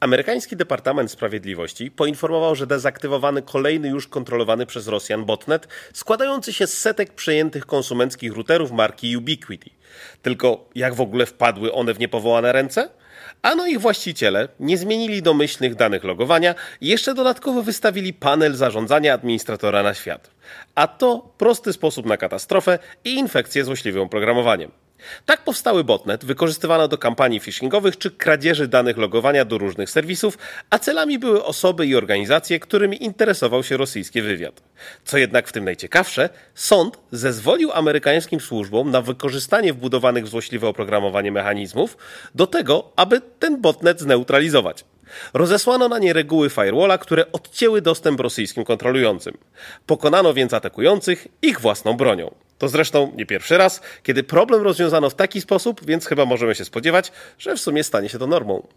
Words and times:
Amerykański 0.00 0.56
Departament 0.56 1.10
Sprawiedliwości 1.10 1.90
poinformował, 1.90 2.54
że 2.54 2.66
dezaktywowany 2.66 3.42
kolejny 3.42 3.88
już 3.88 4.08
kontrolowany 4.08 4.66
przez 4.66 4.88
Rosjan 4.88 5.24
botnet 5.24 5.68
składający 5.92 6.52
się 6.52 6.66
z 6.66 6.78
setek 6.78 7.12
przejętych 7.12 7.66
konsumenckich 7.66 8.32
routerów 8.32 8.72
marki 8.72 9.16
Ubiquiti. 9.16 9.72
Tylko 10.22 10.68
jak 10.74 10.94
w 10.94 11.00
ogóle 11.00 11.26
wpadły 11.26 11.72
one 11.72 11.94
w 11.94 11.98
niepowołane 11.98 12.52
ręce? 12.52 12.90
Ano 13.42 13.66
ich 13.66 13.80
właściciele 13.80 14.48
nie 14.60 14.78
zmienili 14.78 15.22
domyślnych 15.22 15.74
danych 15.74 16.04
logowania 16.04 16.54
i 16.80 16.88
jeszcze 16.88 17.14
dodatkowo 17.14 17.62
wystawili 17.62 18.14
panel 18.14 18.54
zarządzania 18.54 19.14
administratora 19.14 19.82
na 19.82 19.94
świat. 19.94 20.30
A 20.74 20.88
to 20.88 21.34
prosty 21.38 21.72
sposób 21.72 22.06
na 22.06 22.16
katastrofę 22.16 22.78
i 23.04 23.14
infekcję 23.14 23.64
złośliwym 23.64 24.02
oprogramowaniem. 24.02 24.70
Tak 25.26 25.44
powstały 25.44 25.84
botnet 25.84 26.24
wykorzystywano 26.24 26.88
do 26.88 26.98
kampanii 26.98 27.40
phishingowych 27.40 27.98
czy 27.98 28.10
kradzieży 28.10 28.68
danych 28.68 28.96
logowania 28.96 29.44
do 29.44 29.58
różnych 29.58 29.90
serwisów, 29.90 30.38
a 30.70 30.78
celami 30.78 31.18
były 31.18 31.44
osoby 31.44 31.86
i 31.86 31.96
organizacje, 31.96 32.60
którymi 32.60 33.04
interesował 33.04 33.62
się 33.62 33.76
rosyjski 33.76 34.22
wywiad. 34.22 34.62
Co 35.04 35.18
jednak 35.18 35.48
w 35.48 35.52
tym 35.52 35.64
najciekawsze, 35.64 36.28
sąd 36.54 36.98
zezwolił 37.12 37.72
amerykańskim 37.72 38.40
służbom 38.40 38.90
na 38.90 39.02
wykorzystanie 39.02 39.72
wbudowanych 39.72 40.24
w 40.24 40.28
złośliwe 40.28 40.68
oprogramowanie 40.68 41.32
mechanizmów 41.32 41.96
do 42.34 42.46
tego, 42.46 42.92
aby 42.96 43.20
ten 43.38 43.60
botnet 43.60 44.00
zneutralizować. 44.00 44.84
Rozesłano 45.34 45.88
na 45.88 45.98
nie 45.98 46.12
reguły 46.12 46.50
firewalla, 46.50 46.98
które 46.98 47.32
odcięły 47.32 47.82
dostęp 47.82 48.20
rosyjskim 48.20 48.64
kontrolującym. 48.64 49.38
Pokonano 49.86 50.34
więc 50.34 50.54
atakujących 50.54 51.28
ich 51.42 51.60
własną 51.60 51.92
bronią. 51.92 52.34
To 52.60 52.68
zresztą 52.68 53.12
nie 53.16 53.26
pierwszy 53.26 53.58
raz, 53.58 53.80
kiedy 54.02 54.22
problem 54.22 54.62
rozwiązano 54.62 55.10
w 55.10 55.14
taki 55.14 55.40
sposób, 55.40 55.86
więc 55.86 56.06
chyba 56.06 56.24
możemy 56.24 56.54
się 56.54 56.64
spodziewać, 56.64 57.12
że 57.38 57.56
w 57.56 57.60
sumie 57.60 57.84
stanie 57.84 58.08
się 58.08 58.18
to 58.18 58.26
normą. 58.26 58.62